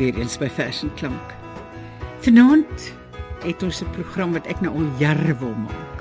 [0.00, 1.34] en weer eens by Fashion Klank.
[2.24, 2.92] Vanaand
[3.44, 5.98] het ons 'n program wat ek nou al jare wil maak.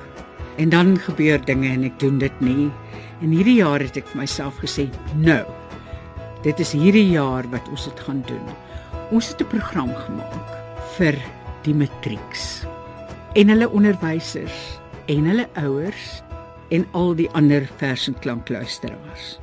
[0.56, 2.72] En dan gebeur dinge en ek doen dit nie.
[3.22, 5.46] En hierdie jaar het ek vir myself gesê, "Nou.
[6.44, 8.46] Dit is hierdie jaar wat ons dit gaan doen."
[9.12, 10.48] Ons het 'n program gemaak
[10.98, 11.16] vir
[11.64, 12.66] die matrieks
[13.34, 16.24] en hulle onderwysers en hulle ouers
[16.70, 19.40] en al die ander Fashion Klank luisteraars.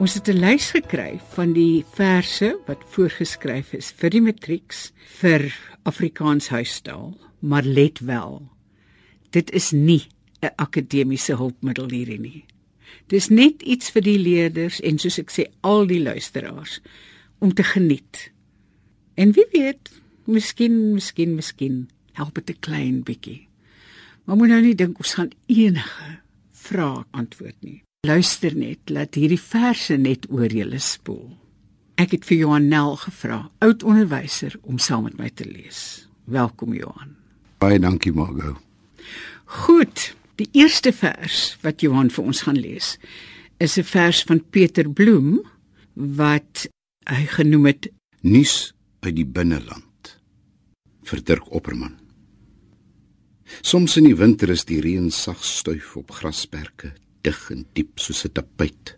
[0.00, 5.52] Ons het 'n lys gekry van die verse wat voorgeskryf is vir die matrieks vir
[5.82, 8.48] Afrikaans huistaal, maar let wel.
[9.30, 10.08] Dit is nie
[10.40, 12.44] 'n akademiese hulpmiddel hierdie nie.
[13.06, 16.80] Dis net iets vir die leerders en soos ek sê al die luisteraars
[17.38, 18.32] om te geniet.
[19.14, 23.48] En wie weet, miskien, miskien, miskien help dit 'n klein bietjie.
[24.24, 26.20] Maar moet nou nie dink ons gaan enige
[26.52, 27.82] vrae antwoord nie.
[28.00, 31.34] Luister net, laat hierdie verse net oor julle spoel.
[32.00, 36.08] Ek het vir Johan Nel gevra, oud onderwyser, om saam met my te lees.
[36.24, 37.10] Welkom Johan.
[37.60, 38.54] Baie dankie Margo.
[39.66, 42.94] Goed, die eerste vers wat Johan vir ons gaan lees,
[43.60, 45.44] is 'n vers van Peter Bloem
[45.92, 46.68] wat
[47.04, 47.92] hy genoem het
[48.22, 50.16] Nuus uit die binneland.
[51.04, 51.98] Vir Dirk Opperman.
[53.60, 58.24] Soms in die winter is die reën sag stuif op grasperke, dig en diep soos
[58.24, 58.96] 'n tapuit.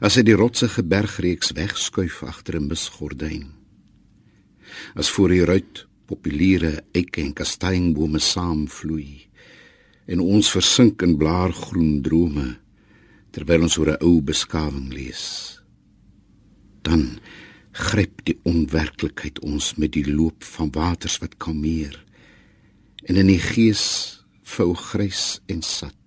[0.00, 3.52] As hy die rotsige bergreeks wegskuif agter 'n misgordyn.
[4.94, 9.26] As voor die ruit populiere eike en kastanjebome saamvloei
[10.06, 12.56] en ons versink in blaargroen drome
[13.34, 15.60] terwyl ons oor 'n ou beskawing lees.
[16.82, 17.18] Dan
[17.72, 22.04] gryp die onwerklikheid ons met die loop van waters wat kalmeer
[23.06, 23.84] en in die gees
[24.42, 26.05] vou grys en sat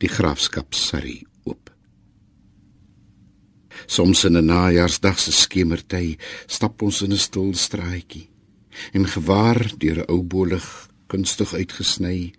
[0.00, 1.70] die graafskap Surrey oop.
[3.86, 8.28] Soms in 'n najaarsdag se skemertyd stap ons in 'n stil straatjie
[8.92, 12.32] en gewaar deur 'n ou bolig kunstig uitgesny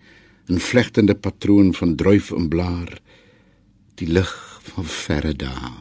[0.50, 3.02] 'n vlegtende patroon van druif en blaar
[3.96, 4.32] die lig
[4.62, 5.74] van verre dae.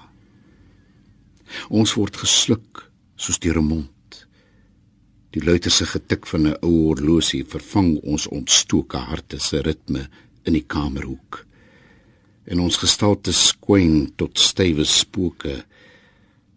[1.69, 4.27] Ons word gesluk soos deur 'n mond.
[5.31, 10.09] Die luiterse getik van 'n ou horlosie vervang ons ontstoke harte se ritme
[10.45, 11.47] in die kamerhoek
[12.47, 15.57] en ons gestalte skwyn tot stywe spooke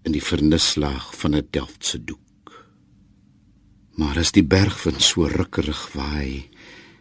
[0.05, 2.19] in die vernislaag van 'n Delftse doek.
[3.97, 6.49] Maar as die bergwind so rukkerig waai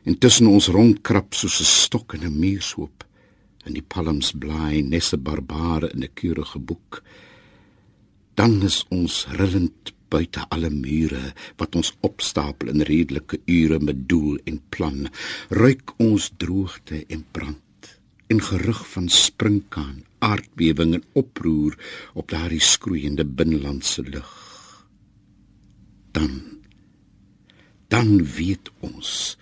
[0.05, 3.05] en tussen ons rondkrap soos 'n stok in 'n muurshoop
[3.65, 7.03] en die palms blaai nesse barbare in 'n keurige boek,
[8.35, 14.39] dan is ons rillend buite alle mure wat ons opstapel in redelike ure met doel
[14.45, 15.09] en plan,
[15.49, 17.68] ruik ons droogte en brand
[18.29, 21.79] en gerug van sprinkaan, aardbewing en oproer
[22.15, 24.35] op daardie skroeiende binnelandse lug.
[26.13, 26.57] Dan
[27.89, 29.39] dan weet ons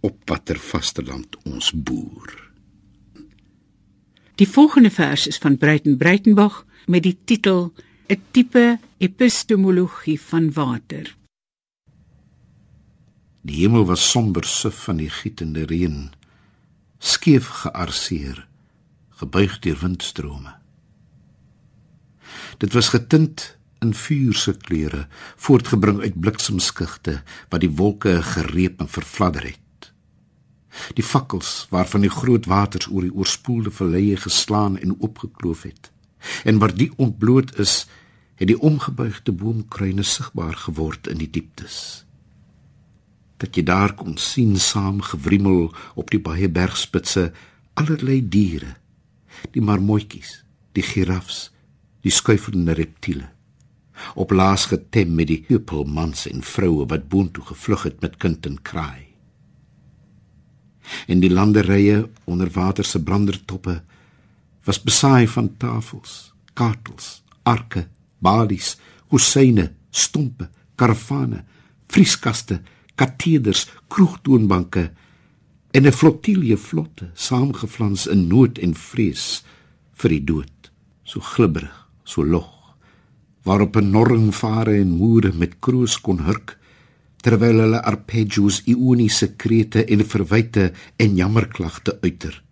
[0.00, 2.34] op watter vasteland ons boer.
[4.36, 7.72] Die volgende vers is van Breiten Breitenbach met die titel
[8.08, 11.16] 'n tipe epistemologie van water.
[13.40, 16.10] Die hemel was somber suf van die gietende reën
[16.98, 18.46] skeef gearseer,
[19.20, 20.54] gebuig deur windstrome.
[22.58, 29.46] Dit was getint in vuurse kleure, voortgebring uit bliksemskugte wat die wolke gereep en vervladder
[29.46, 29.92] het.
[30.94, 35.90] Die fakkels waarvan die groot waters oor die oorspoelde valleie geslaan en oopgekloof het,
[36.44, 37.86] en waar die ontbloot is,
[38.34, 42.07] het die omgebuigde boomkruine sigbaar geword in die dieptes
[43.38, 47.30] dat jy daar kon sien saamgewrimmel op die baie bergspitse
[47.78, 48.74] allerlei diere.
[49.54, 50.42] Die marmotjies
[50.74, 51.48] die giraffes
[52.06, 53.26] die skuifende reptiele.
[54.14, 58.58] Op laas getem met die heupelmans en vroue wat boontoe gevlug het met kind en
[58.62, 59.06] kraai.
[61.10, 63.80] En die landerye onder water se brandertoppe
[64.64, 67.86] was besaai van tafels kartels arke
[68.18, 68.76] balies
[69.12, 71.44] hosyne stompe karavane
[71.88, 72.60] vrieskaste
[72.98, 74.90] kateders, kroegtoonbanke
[75.76, 79.44] en 'n flottilje vlotte saamgeflans in nood en vrees
[80.00, 80.70] vir die dood,
[81.04, 82.52] so glibberig, so log,
[83.44, 86.56] waarop 'n norringvare en moere met kroos kon hurk
[87.22, 92.42] terwyl hulle arpeggios ioniese krete en verwyte en jammerklagte uiter.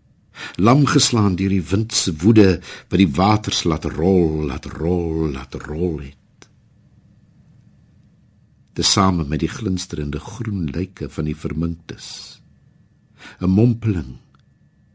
[0.57, 2.61] Lam geslaan deur die wind se woede
[2.91, 6.26] wat die waters laat rol laat rol laat rol het
[8.77, 12.41] tesame met die glinsterende groen lyke van die verminktes.
[13.41, 14.17] 'n mompeling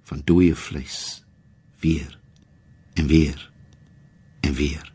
[0.03, 1.23] van dooie vleis
[1.79, 2.19] weer
[2.93, 3.51] en weer
[4.41, 4.90] en weer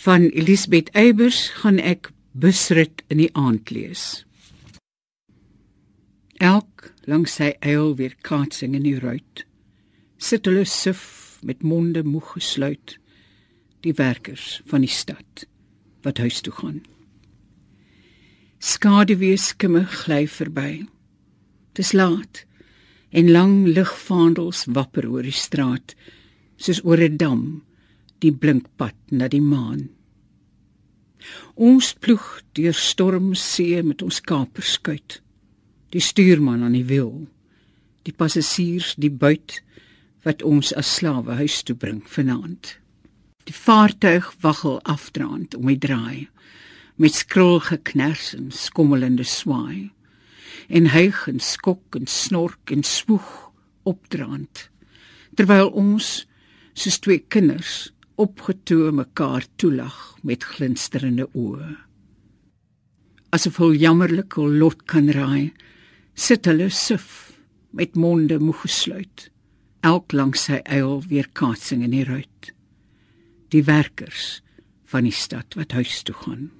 [0.00, 4.22] Van Elisabeth Eybers gaan ek busrit in die aand lees.
[6.40, 9.44] Elk langs sy eil weer kaatsing in die ruit.
[10.16, 12.96] Sit hulle suf met monde moeg gesluit,
[13.84, 15.44] die werkers van die stad
[16.00, 16.80] wat huis toe gaan.
[18.56, 20.86] Skaduwee skimme gly verby.
[21.76, 22.46] Dis laat
[23.12, 25.92] en lang ligvaandels wapper oor die straat
[26.56, 27.44] soos oor 'n dam
[28.20, 29.88] die blinkpad na die maan.
[31.54, 35.20] Ons ploeg deur stormsee met ons kaperskuit.
[35.92, 37.26] Die stuurman aan die wiel.
[38.06, 39.60] Die passasiers die buit
[40.24, 42.76] wat ons as slawe huis toe bring vanaand.
[43.48, 46.28] Die vaartuig waggel afdraand om die draai
[47.00, 49.88] met skrul geknars en skommelende swaai
[50.68, 53.30] en hyg en skok en snork en swoeg
[53.88, 54.66] opdraand
[55.38, 56.10] terwyl ons
[56.76, 57.88] soos twee kinders
[58.20, 59.96] opgetoe mekaar toelag
[60.26, 61.72] met glinsterende oë.
[63.32, 65.52] Asof hul jammerlike lot kan raai
[66.14, 67.30] sit hulle suf
[67.72, 69.30] met monde moeg gesluit
[69.86, 72.52] elk langs sy eil weer kaatsing in die ruit.
[73.50, 74.40] Die werkers
[74.90, 76.50] van die stad wat huis toe gaan.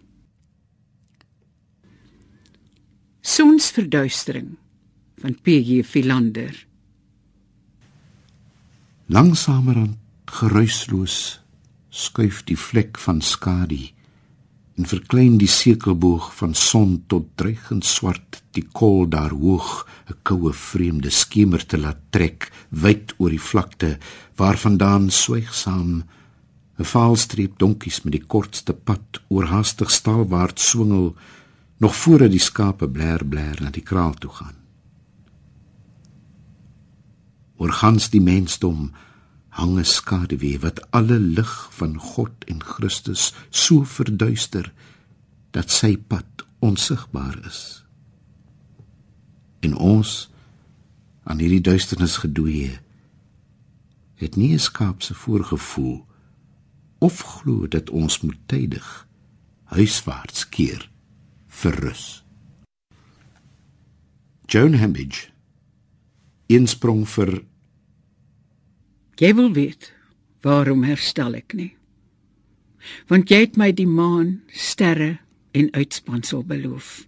[3.21, 4.55] Sonsverduistering
[5.21, 6.55] van PG Philander.
[9.13, 9.99] Langsamerhand
[10.31, 11.40] geruisloos
[11.91, 13.91] skuif die vlek van skadu
[14.79, 20.53] en verklein die sekelboog van son tot dreigend swart die kol daar hoog 'n koue
[20.53, 23.99] vreemde skemer te laat trek wyd oor die vlakte
[24.37, 26.05] waarvandaan swygsam
[26.79, 31.17] 'n vaalstreep donkies met die kortste pad oorhaastig staalwaarts swingel
[31.81, 34.57] nog voor die skape bler bler na die kraal toe gaan.
[37.57, 38.91] Oor gans die mensdom
[39.51, 44.73] hang 'n skaduwee wat alle lig van God en Christus so verduister
[45.51, 47.85] dat sy pad onsigbaar is.
[49.61, 50.31] En ons
[51.23, 52.79] aan hierdie duisternis gedoeye
[54.15, 56.07] het nie 'n skaapse voorgevoel
[56.99, 59.07] of glo dat ons moet tydig
[59.65, 60.91] huiswaarts keer
[61.47, 62.25] vir rus.
[64.47, 65.29] Joan Hambidge
[66.47, 67.45] insprong vir
[69.21, 69.93] Jy wil weet
[70.45, 71.75] waarom herstel ek nie?
[73.13, 75.19] Want jy het my die maan, sterre
[75.53, 77.05] en uitspansel beloof.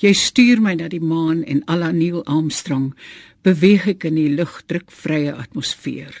[0.00, 2.92] Jy stuur my na die maan en Alla Neil Armstrong
[3.44, 6.14] beweeg ek in die lugdrukvrye atmosfeer.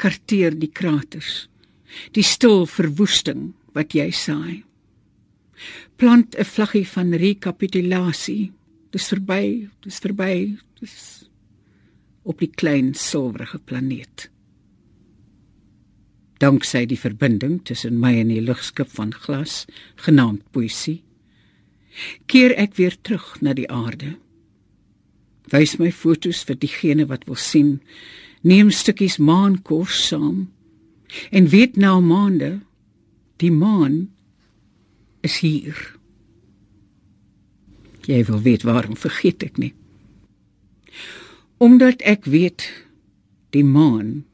[0.00, 1.48] Karteer die kraters,
[2.16, 4.66] die stil verwoesting wat jy saai
[5.96, 8.52] plant 'n vlaggie van rekapitulasie.
[8.90, 11.25] Dis verby, dis verby, dis
[12.26, 14.28] op die klein silwerige planeet.
[16.42, 19.64] Danksy die verbinding tussen my en die lugskip van glas,
[20.04, 21.00] genaamd poesie,
[22.28, 24.16] keer ek weer terug na die aarde.
[25.52, 27.78] Wys my fotos vir diegene wat wil sien.
[28.44, 30.48] Neem stukkies maankors saam
[31.30, 32.58] en weet nou maande
[33.40, 34.08] die maan
[35.24, 35.78] is hier.
[38.06, 39.72] Jy wil weet waarom vergeet ek nie.
[41.58, 42.66] Omdat ek weet
[43.56, 44.26] die maan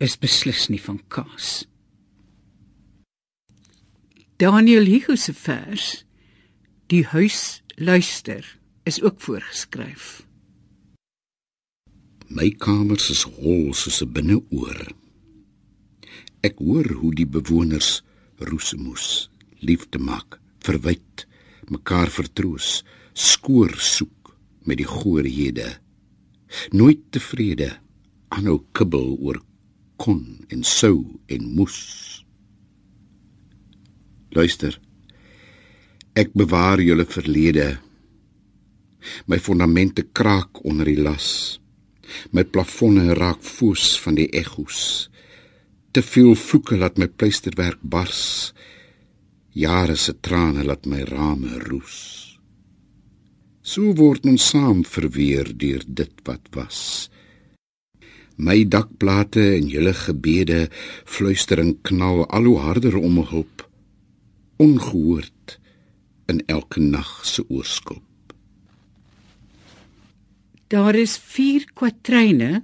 [0.00, 1.66] is beslis nie van kaas.
[4.40, 6.04] Daniel Hugo se vers
[6.90, 10.24] Die huis luister is ook voorgeskryf.
[12.26, 14.80] My kamers is hol soos 'n binneoor.
[16.42, 18.02] Ek hoor hoe die bewoners
[18.38, 21.26] roesemoes liefde maak, verwyd,
[21.68, 22.82] mekaar vertroos,
[23.12, 24.34] skoor soek
[24.64, 25.78] met die goorhede.
[26.74, 27.70] Nooit tevrede,
[28.34, 29.38] aanhou kibbel oor
[30.00, 31.78] kon en sou en moes.
[34.30, 34.78] Luister.
[36.14, 37.68] Ek bewaar julle verlede.
[39.26, 41.58] My fondamente kraak onder die las.
[42.34, 45.08] My plafonne raak foos van die ekkos.
[45.90, 48.52] Te veel vloeke laat my pleisterwerk bars.
[49.54, 52.29] Jare se trane laat my rame roes.
[53.62, 57.10] So word ons saam verweer deur dit wat was.
[58.40, 60.68] My dakplate en julle gebede
[61.04, 63.66] fluistering knal al hoe harder om hulp.
[64.56, 65.58] Ongehoord
[66.32, 68.02] in elke nag se oorskop.
[70.72, 72.62] Daar is 4 kwatryne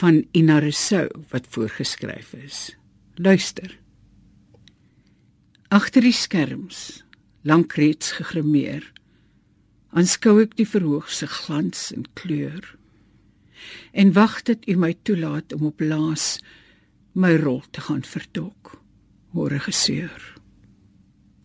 [0.00, 2.70] van Ina Rousseau wat voorgeskryf is.
[3.14, 3.78] Luister.
[5.68, 7.04] Agter die skerms,
[7.46, 8.82] lank reeds gegrimeer,
[9.90, 12.62] aanskou ek die verhoogse glans en kleur.
[13.92, 16.38] En wag dit u my toelaat om op laas
[17.12, 18.76] my rol te gaan vertolk.
[19.34, 20.20] O regisseur.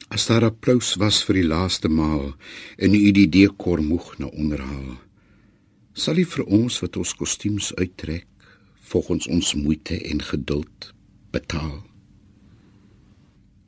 [0.10, 2.34] As daar applous was vir die laaste maal
[2.78, 4.96] en u die dekor moeg na onderhaal,
[5.94, 8.30] sal u vir ons wat ons kostuums uittrek
[8.92, 10.94] volgens ons moeite en geduld
[11.34, 11.82] betaal.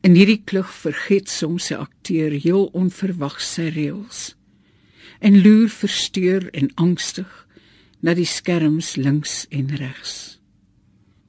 [0.06, 4.37] In hierdie klug vergeet soms 'n akteur heel onverwags sy reëls
[5.20, 7.30] en loer versteur en angstig
[8.00, 10.38] na die skerms links en regs.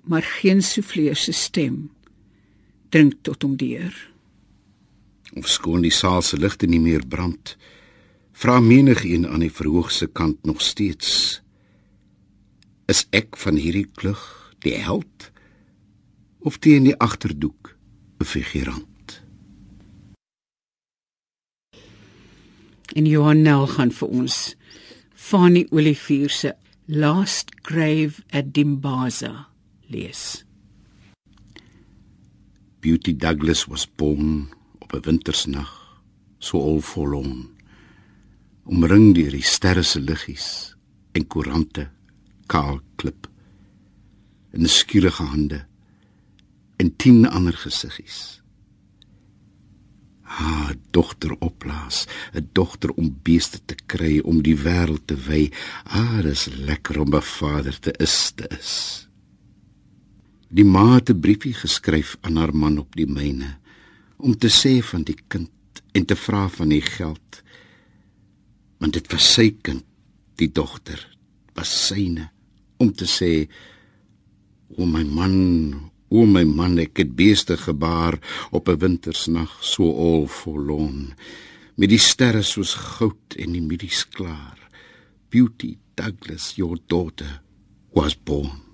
[0.09, 1.89] Maar geen souffleur se stem
[2.89, 3.93] dring tot hom deur.
[5.37, 7.57] Of skoon die saal se ligte nie meer brand,
[8.33, 11.41] vra menig een aan die verhoogse kant nog steeds:
[12.89, 14.23] Is ek van hierdie klug
[14.65, 15.31] die held
[16.41, 17.77] of teen die agterdoek
[18.21, 18.98] 'n figurant?
[22.97, 24.37] En Johan Nel gaan vir ons
[25.15, 26.55] Fanny Olivier se
[26.87, 29.49] Last Grave at Dimbaza
[29.93, 30.45] lees.
[32.81, 36.01] Beauty Douglas was born op 'n wintersnag,
[36.39, 37.51] so al volon.
[38.65, 40.77] Omring deur die sterre se liggies
[41.13, 41.91] en koerante,
[42.47, 43.29] kaal klip
[44.51, 45.67] en skierige hande
[46.77, 48.39] en tien ander gesiggies
[50.29, 55.51] haar dogter oplaas, 'n dogter om beeste te kry om die wêreld te wy.
[55.85, 59.09] Ah, dis lekker om 'n vader te is te is.
[60.49, 63.59] Die ma het 'n briefie geskryf aan haar man op die myne
[64.17, 65.51] om te sê van die kind
[65.93, 67.43] en te vra van die geld.
[68.79, 69.85] Want dit was sy kind,
[70.37, 71.17] die dogter,
[71.55, 72.31] was syne
[72.77, 73.49] om te sê
[74.77, 78.19] o my man, O my man, ek het beeste gebaar
[78.51, 81.15] op 'n wintersnag so al volon
[81.79, 84.59] met die sterre soos goud en die middies klaar.
[85.31, 87.41] Beauty Douglas, your daughter
[87.95, 88.65] was born.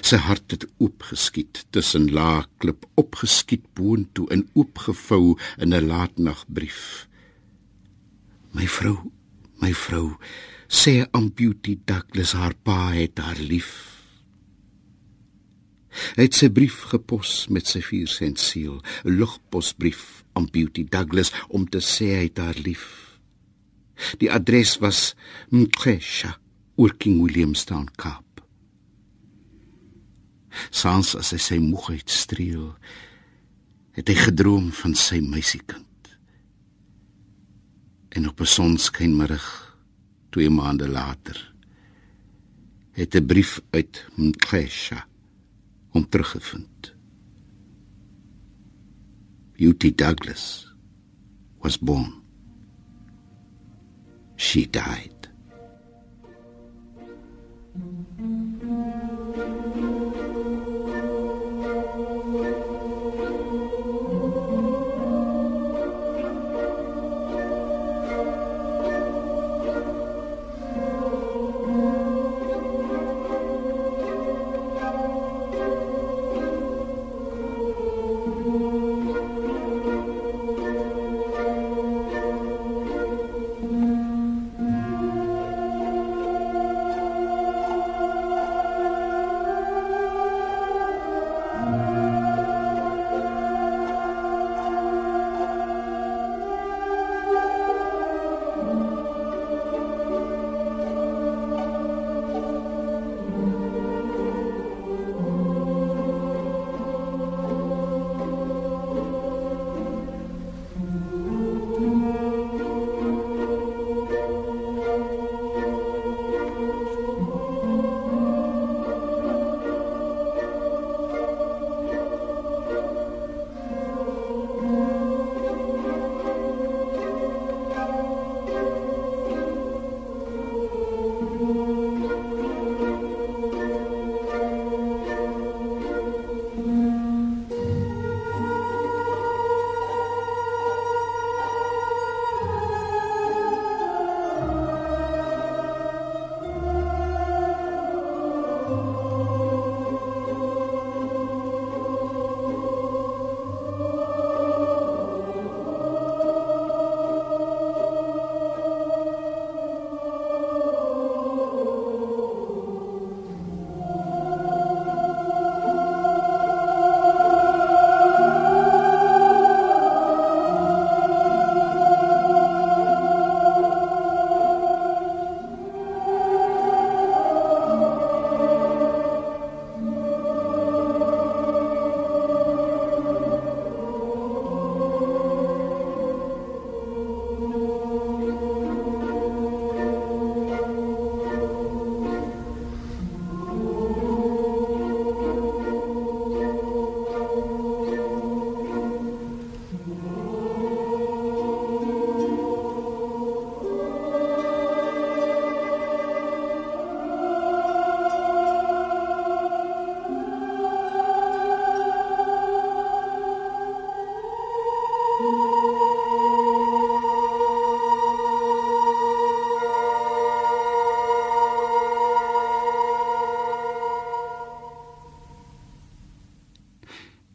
[0.00, 7.08] Sy hart het oopgeskiet tussen laag klip opgeskiet boontoe en oopgevou in 'n laatnagbrief.
[8.52, 9.12] My vrou,
[9.60, 10.16] my vrou,
[10.68, 14.01] sê aan Beauty Douglas haar pa het haar lief.
[16.16, 21.32] Hy het sy brief gepos met sy 4 sent seël, 'n lugposbrief aan Beauty Douglas
[21.48, 23.18] om te sê hy het haar lief.
[24.18, 25.14] Die adres was
[25.50, 26.38] Mkesha,
[26.76, 28.40] Working Williamstown, Kaap.
[30.70, 32.76] Sans as hy sy moegheid streel,
[33.92, 35.88] het hy gedroom van sy meisiekind.
[38.16, 39.76] En op 'n sonskynmiddag,
[40.30, 41.54] 2 maande later,
[42.92, 45.11] het 'n brief uit Mkesha
[45.92, 46.94] om teruggevind.
[49.52, 50.74] Beauty Douglas
[51.60, 52.22] was born.
[54.36, 55.30] She died.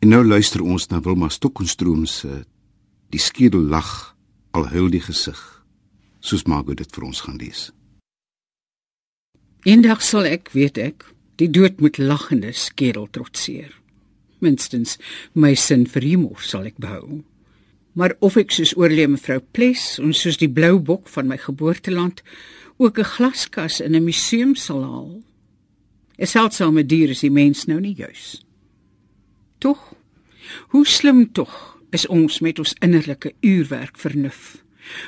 [0.08, 2.46] En nou luister ons na Wilma Stokenstroom se
[3.12, 4.15] Die skedel lag
[4.56, 5.36] al huil die gesig,
[6.24, 7.65] soos Margot dit vir ons gaan lees.
[9.67, 11.04] Eendag sal ek, weet ek,
[11.36, 13.76] die dood met lagende skedel trotseer.
[14.39, 14.96] Minstens
[15.36, 17.20] my sin vir humor sal ek behou.
[17.91, 22.24] Maar of ek soos oorlee mevrou Ples en soos die blou bok van my geboorteland
[22.80, 25.20] ook 'n glaskas in 'n museum sal haal.
[26.15, 28.47] 'n Seldsame dier is die mens nou nie juis.
[29.58, 29.93] Tog,
[30.67, 34.58] hoe slim tog is ons met ons innerlike uurwerk vernuf.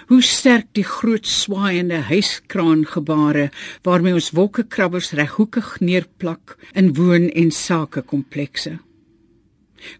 [0.09, 3.49] Hoe sterk die groot swaaiende huiskraangebare
[3.85, 8.79] waarmee ons wolkekrabbers reghoekig neerplak in woon- en sakekomplekse.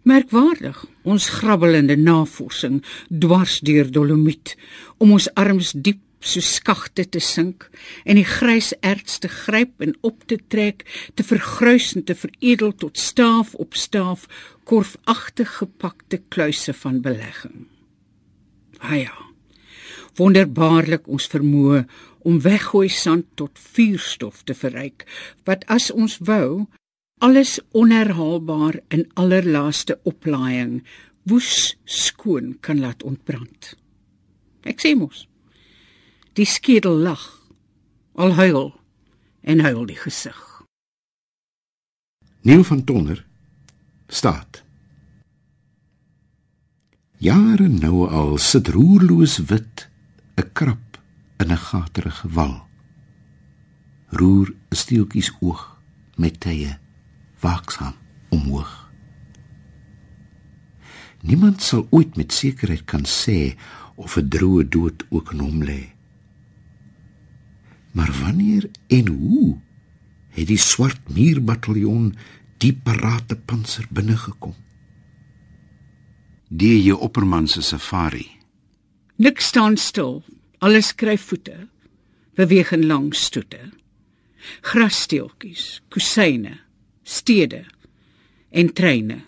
[0.02, 4.56] Merkwaardig, ons grabbelende navorsing dwars deur dolomiet
[4.98, 7.68] om ons arms diep so skagte te sink
[8.04, 12.76] en die grys erts te gryp en op te trek, te vergruis en te veredel
[12.76, 14.28] tot staaf op staaf
[14.64, 17.66] korfagtig gepakte kluise van belegging.
[18.78, 19.10] Haja.
[19.16, 19.30] Ah
[20.20, 21.84] wonderbaarlik ons vermoë
[22.28, 25.06] om weggooi sand tot vuurstof te verryk
[25.48, 26.66] wat as ons wou
[27.24, 30.80] alles onherhaalbaar in allerlaaste oplaaiing
[31.28, 33.74] woes skoon kan laat ontbrand.
[34.64, 35.29] Ek sê mos.
[36.32, 37.22] Die skedel lag.
[38.14, 38.70] Al huil
[39.40, 40.38] en huil die gesig.
[42.46, 43.26] Neil van Tonner
[44.06, 44.62] staat.
[47.18, 49.88] Jare nou al sit roerloos wit
[50.36, 51.00] 'n krap
[51.42, 52.66] in 'n gaterige wal.
[54.08, 55.80] Roer steeltjies oog
[56.16, 56.78] met tye
[57.40, 57.94] waaksaam
[58.28, 58.90] omhoog.
[61.22, 63.56] Niemand sal ooit met sekerheid kan sê
[63.94, 65.99] of 'n droë dood ook in hom lê.
[67.92, 69.58] Maar wanneer en hoe
[70.30, 72.12] het die swart muurbataljon
[72.62, 74.54] die parate panser binne gekom?
[76.48, 78.40] Die je opperman se safari
[79.20, 80.22] Nik staan stil.
[80.58, 81.68] Alles skryf voete.
[82.34, 83.60] Beweeg in lang stoete.
[84.60, 86.54] Grassteeltjies, kusyne,
[87.02, 87.66] stede
[88.48, 89.18] en treine.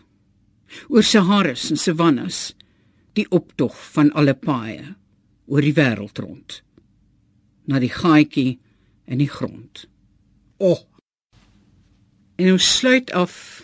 [0.88, 2.54] Oor Saharas en savannas,
[3.12, 4.94] die optog van alle paaie
[5.44, 6.62] oor die wêreld rond.
[7.72, 8.58] Na die gaatjie
[9.08, 9.86] in die grond.
[10.60, 10.74] O.
[10.74, 10.80] Oh.
[12.36, 13.62] En ons sluit af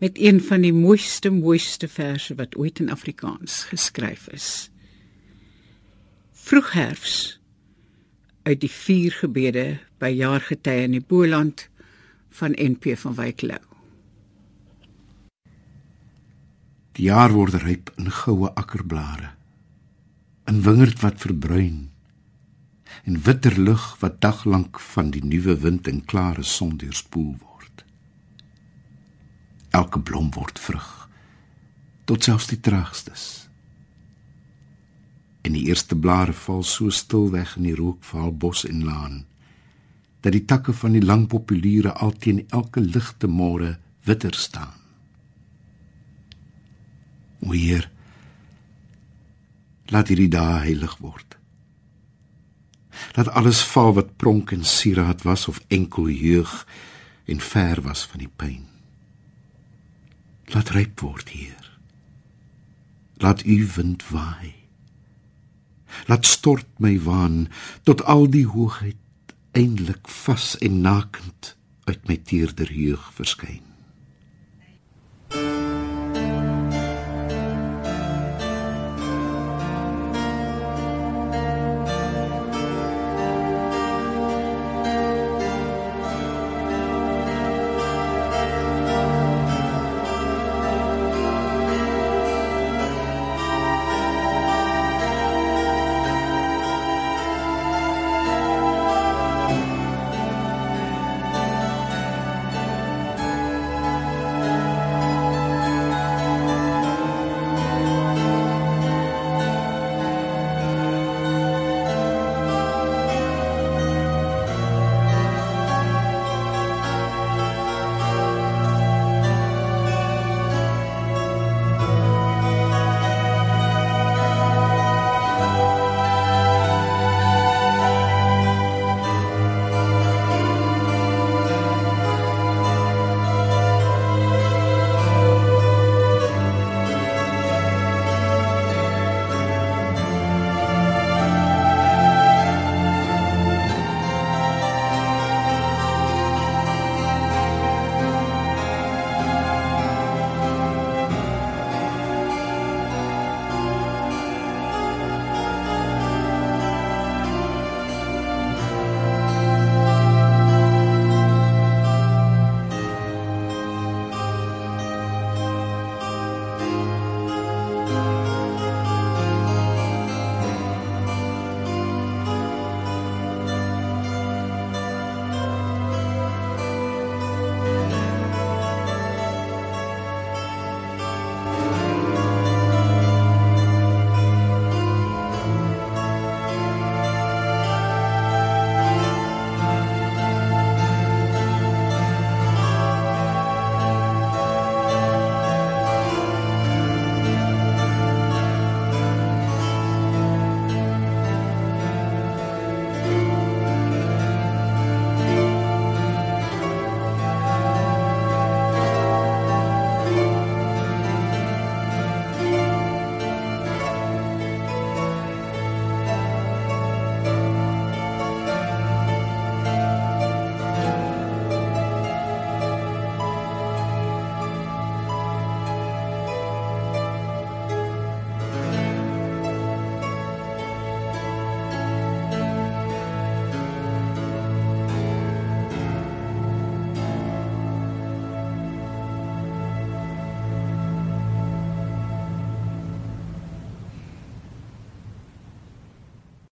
[0.00, 4.70] met een van die mooiste mooiste verse wat ooit in Afrikaans geskryf is
[6.46, 7.40] vroegherfs
[8.46, 9.64] uit die vier gebede
[9.98, 11.64] by jaargetye in die Boland
[12.38, 13.62] van NP van Wyk Lou.
[16.96, 19.32] Die jaar word ryp in goue akkerblare.
[20.46, 21.88] In wingerd wat verbruin
[23.04, 27.84] en witter lug wat daglank van die nuwe wind en klare son deurspoel word.
[29.70, 30.92] Elke blom word vrug
[32.06, 33.24] tot selfs die traagstes
[35.46, 39.24] en die eerste blare val so stil weg in die rookvaal bos en laan
[40.26, 44.74] dat die takke van die lang populiere alteen elke ligte môre witter staan.
[47.46, 47.86] O Heer,
[49.94, 51.35] laat hierdie dae heilig word.
[53.16, 56.66] Laat alles val wat pronk en sieraad was of enkel jeug
[57.24, 58.66] en ver was van die pyn.
[60.54, 61.72] Laat ryp word, Heer.
[63.16, 64.66] Laat u wind waai
[66.04, 67.46] laat stort my waan
[67.82, 71.54] tot al die hoogheid eindelik vas en nakend
[71.84, 73.75] uit my teerder jeug verskyn